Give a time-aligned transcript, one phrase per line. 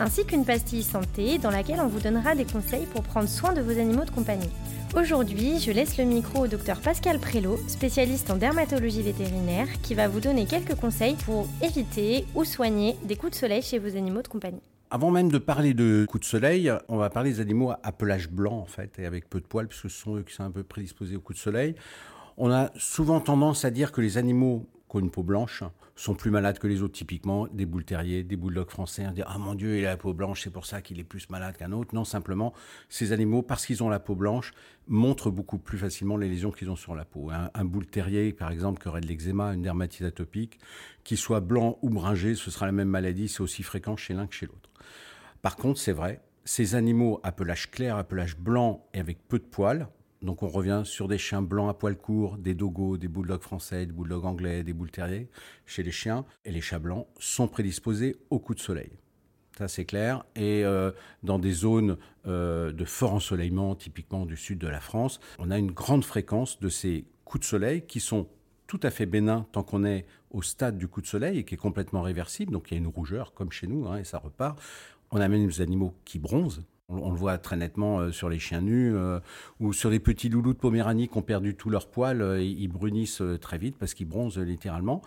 [0.00, 3.60] ainsi qu'une pastille santé dans laquelle on vous donnera des conseils pour prendre soin de
[3.60, 4.50] vos animaux de compagnie.
[4.96, 10.08] Aujourd'hui, je laisse le micro au docteur Pascal Prélot, spécialiste en dermatologie vétérinaire, qui va
[10.08, 14.22] vous donner quelques conseils pour éviter ou soigner des coups de soleil chez vos animaux
[14.22, 14.62] de compagnie.
[14.90, 18.30] Avant même de parler de coups de soleil, on va parler des animaux à pelage
[18.30, 20.50] blanc en fait et avec peu de poils puisque ce sont eux qui sont un
[20.50, 21.74] peu prédisposés aux coups de soleil.
[22.38, 25.62] On a souvent tendance à dire que les animaux qui ont une peau blanche
[25.96, 29.04] sont plus malades que les autres, typiquement des boules terriers, des bulldogs français.
[29.08, 31.04] On dit Ah mon Dieu, il a la peau blanche, c'est pour ça qu'il est
[31.04, 31.94] plus malade qu'un autre.
[31.94, 32.54] Non, simplement,
[32.88, 34.52] ces animaux, parce qu'ils ont la peau blanche,
[34.86, 37.30] montrent beaucoup plus facilement les lésions qu'ils ont sur la peau.
[37.30, 40.58] Un, un boule terrier, par exemple, qui aurait de l'eczéma, une dermatite atopique,
[41.04, 44.26] qu'il soit blanc ou bringé, ce sera la même maladie, c'est aussi fréquent chez l'un
[44.26, 44.70] que chez l'autre.
[45.42, 49.38] Par contre, c'est vrai, ces animaux à pelage clair, à pelage blanc et avec peu
[49.38, 49.88] de poils,
[50.22, 53.86] donc on revient sur des chiens blancs à poils courts, des dogos, des bulldogs français,
[53.86, 55.28] des bulldogs anglais, des boules terriers.
[55.64, 58.90] Chez les chiens et les chats blancs sont prédisposés aux coups de soleil.
[59.56, 60.24] Ça c'est clair.
[60.34, 60.90] Et euh,
[61.22, 65.58] dans des zones euh, de fort ensoleillement, typiquement du sud de la France, on a
[65.58, 68.28] une grande fréquence de ces coups de soleil qui sont
[68.66, 71.54] tout à fait bénins tant qu'on est au stade du coup de soleil et qui
[71.54, 72.52] est complètement réversible.
[72.52, 74.60] Donc il y a une rougeur comme chez nous hein, et ça repart.
[75.10, 76.64] On a même des animaux qui bronzent.
[76.90, 79.20] On, le voit très nettement euh, sur les chiens nus euh,
[79.60, 82.22] ou sur les petits loulous de Poméranie qui ont perdu tout leur poil.
[82.22, 85.02] Euh, ils brunissent très vite parce qu'ils bronzent littéralement.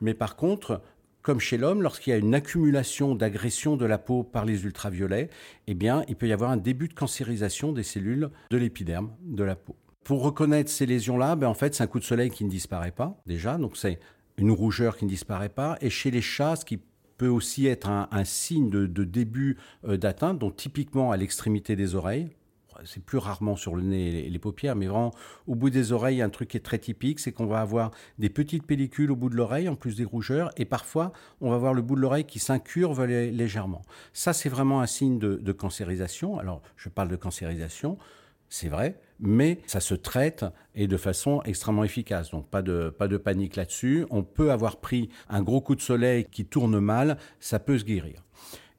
[0.00, 0.80] Mais par contre,
[1.22, 5.28] comme chez l'homme, lorsqu'il y a une accumulation d'agression de la peau par les ultraviolets,
[5.66, 9.42] eh bien, il peut y avoir un début de cancérisation des cellules de l'épiderme de
[9.42, 9.74] la peau.
[10.04, 12.92] Pour reconnaître ces lésions-là, ben en fait, c'est un coup de soleil qui ne disparaît
[12.92, 13.98] pas déjà, donc c'est
[14.36, 15.78] une rougeur qui ne disparaît pas.
[15.80, 16.78] Et chez les chats, ce qui
[17.16, 22.30] peut aussi être un, signe de, début euh, d'atteinte, donc typiquement à l'extrémité des oreilles.
[22.84, 25.12] C'est plus rarement sur le nez et les paupières, mais vraiment
[25.46, 28.28] au bout des oreilles, un truc qui est très typique, c'est qu'on va avoir des
[28.28, 31.72] petites pellicules au bout de l'oreille, en plus des rougeurs, et parfois on va voir
[31.72, 33.82] le bout de l'oreille qui s'incurve légèrement.
[34.12, 36.36] Ça, c'est vraiment un signe de, de cancérisation.
[36.36, 37.96] Alors, je parle de cancérisation
[38.54, 40.44] c'est vrai, mais ça se traite
[40.74, 42.30] et de façon extrêmement efficace.
[42.30, 44.06] Donc pas de, pas de panique là-dessus.
[44.10, 47.84] On peut avoir pris un gros coup de soleil qui tourne mal, ça peut se
[47.84, 48.24] guérir.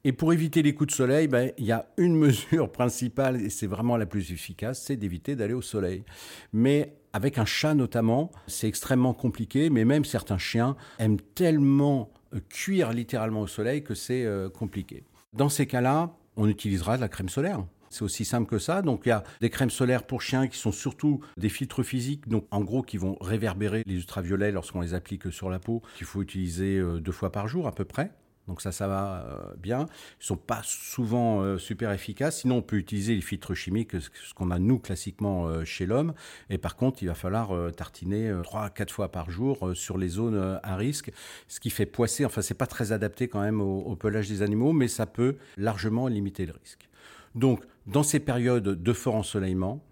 [0.04, 3.50] Et pour éviter les coups de soleil, ben, il y a une mesure principale, et
[3.50, 6.04] c'est vraiment la plus efficace, c'est d'éviter d'aller au soleil.
[6.52, 12.40] Mais avec un chat notamment, c'est extrêmement compliqué, mais même certains chiens aiment tellement euh,
[12.48, 15.02] cuire littéralement au soleil que c'est euh, compliqué.
[15.32, 17.64] Dans ces cas-là, on utilisera de la crème solaire.
[17.90, 18.82] C'est aussi simple que ça.
[18.82, 22.28] Donc il y a des crèmes solaires pour chiens qui sont surtout des filtres physiques,
[22.28, 26.06] donc en gros qui vont réverbérer les ultraviolets lorsqu'on les applique sur la peau, qu'il
[26.06, 28.10] faut utiliser euh, deux fois par jour à peu près.
[28.46, 29.86] Donc ça, ça va euh, bien.
[30.20, 32.42] Ils sont pas souvent euh, super efficaces.
[32.42, 36.14] Sinon, on peut utiliser les filtres chimiques, ce qu'on a nous classiquement chez l'homme.
[36.48, 40.60] Et par contre, il va falloir tartiner trois, quatre fois par jour sur les zones
[40.62, 41.10] à risque,
[41.48, 42.24] ce qui fait poisser.
[42.24, 46.06] Enfin, c'est pas très adapté quand même au pelage des animaux, mais ça peut largement
[46.06, 46.88] limiter le risque.
[47.36, 49.84] Donc, dans ces périodes de fort ensoleillement,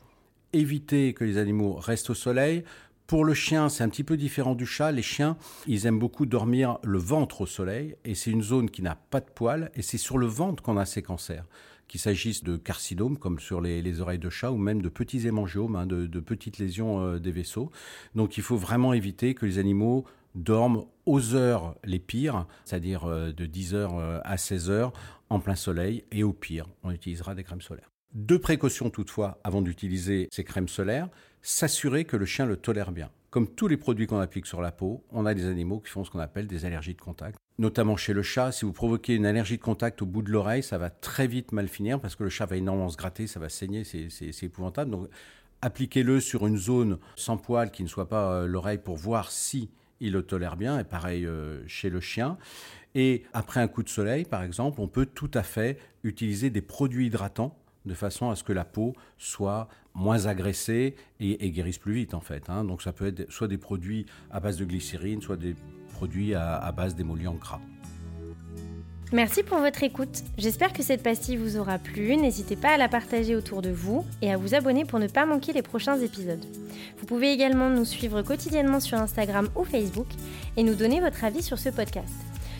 [0.52, 2.64] éviter que les animaux restent au soleil.
[3.06, 4.90] Pour le chien, c'est un petit peu différent du chat.
[4.90, 8.82] Les chiens, ils aiment beaucoup dormir le ventre au soleil, et c'est une zone qui
[8.82, 11.44] n'a pas de poils, et c'est sur le ventre qu'on a ces cancers
[11.86, 15.76] qu'il s'agisse de carcinomes comme sur les, oreilles de chat ou même de petits hémangiomes,
[15.76, 17.70] hein, de, petites lésions euh, des vaisseaux.
[18.14, 20.04] Donc il faut vraiment éviter que les animaux
[20.34, 24.92] dorment aux heures les pires, c'est-à-dire euh, de 10 heures euh, à 16 heures
[25.30, 27.90] en plein soleil et au pire, on utilisera des crèmes solaires.
[28.14, 31.08] Deux précautions toutefois avant d'utiliser ces crèmes solaires,
[31.42, 33.10] s'assurer que le chien le tolère bien.
[33.30, 36.04] Comme tous les produits qu'on applique sur la peau, on a des animaux qui font
[36.04, 37.36] ce qu'on appelle des allergies de contact.
[37.58, 40.62] Notamment chez le chat, si vous provoquez une allergie de contact au bout de l'oreille,
[40.62, 43.40] ça va très vite mal finir parce que le chat va énormément se gratter, ça
[43.40, 44.92] va saigner, c'est épouvantable.
[44.92, 45.08] Donc
[45.62, 49.70] appliquez-le sur une zone sans poil qui ne soit pas euh, l'oreille pour voir si
[50.00, 52.36] il le tolère bien, et pareil euh, chez le chien.
[52.94, 56.62] Et après un coup de soleil, par exemple, on peut tout à fait utiliser des
[56.62, 57.56] produits hydratants
[57.86, 62.20] de façon à ce que la peau soit moins agressée et, guérisse plus vite en
[62.20, 62.48] fait.
[62.48, 62.64] Hein.
[62.64, 65.54] Donc ça peut être soit des produits à base de glycérine, soit des
[65.92, 67.60] produits à, à base d'émollients gras.
[69.12, 70.22] Merci pour votre écoute.
[70.38, 72.16] J'espère que cette pastille vous aura plu.
[72.16, 75.26] N'hésitez pas à la partager autour de vous et à vous abonner pour ne pas
[75.26, 76.44] manquer les prochains épisodes.
[76.98, 80.08] Vous pouvez également nous suivre quotidiennement sur Instagram ou Facebook
[80.56, 82.12] et nous donner votre avis sur ce podcast.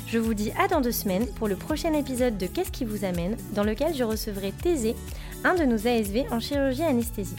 [0.06, 3.04] Je vous dis à dans deux semaines pour le prochain épisode de Qu'est-ce qui vous
[3.04, 4.94] amène, dans lequel je recevrai Thésée,
[5.42, 7.34] un de nos ASV en chirurgie anesthésie.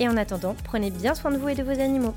[0.00, 2.14] Et en attendant, prenez bien soin de vous et de vos animaux.